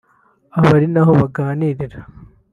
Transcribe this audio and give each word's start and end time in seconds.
aba 0.57 0.69
ari 0.77 0.87
na 0.93 1.01
ho 1.05 1.11
baganirira 1.21 1.99